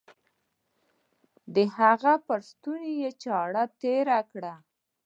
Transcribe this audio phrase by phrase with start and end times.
[1.55, 4.55] د هغه پر ستوني يې چاړه تېره کړه.